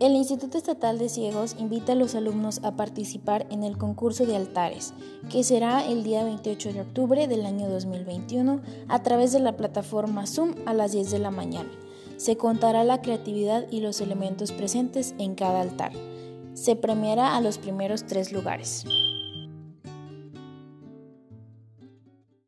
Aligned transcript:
El 0.00 0.14
Instituto 0.14 0.56
Estatal 0.58 0.96
de 0.96 1.08
Ciegos 1.08 1.56
invita 1.58 1.90
a 1.90 1.96
los 1.96 2.14
alumnos 2.14 2.60
a 2.62 2.76
participar 2.76 3.48
en 3.50 3.64
el 3.64 3.76
concurso 3.76 4.26
de 4.26 4.36
altares, 4.36 4.94
que 5.28 5.42
será 5.42 5.84
el 5.84 6.04
día 6.04 6.22
28 6.22 6.72
de 6.72 6.82
octubre 6.82 7.26
del 7.26 7.44
año 7.44 7.68
2021 7.68 8.60
a 8.86 9.02
través 9.02 9.32
de 9.32 9.40
la 9.40 9.56
plataforma 9.56 10.28
Zoom 10.28 10.54
a 10.66 10.72
las 10.72 10.92
10 10.92 11.10
de 11.10 11.18
la 11.18 11.32
mañana. 11.32 11.70
Se 12.16 12.36
contará 12.36 12.84
la 12.84 13.02
creatividad 13.02 13.66
y 13.72 13.80
los 13.80 14.00
elementos 14.00 14.52
presentes 14.52 15.16
en 15.18 15.34
cada 15.34 15.62
altar. 15.62 15.90
Se 16.54 16.76
premiará 16.76 17.36
a 17.36 17.40
los 17.40 17.58
primeros 17.58 18.06
tres 18.06 18.30
lugares. 18.30 18.84